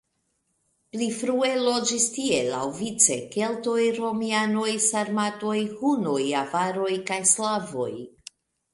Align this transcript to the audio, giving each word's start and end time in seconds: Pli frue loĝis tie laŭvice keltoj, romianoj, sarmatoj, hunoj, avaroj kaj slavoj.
Pli 0.95 1.09
frue 1.17 1.51
loĝis 1.65 2.07
tie 2.15 2.39
laŭvice 2.47 3.19
keltoj, 3.37 3.77
romianoj, 4.01 4.67
sarmatoj, 4.89 5.57
hunoj, 5.79 6.19
avaroj 6.45 6.93
kaj 7.13 7.25
slavoj. 7.39 7.91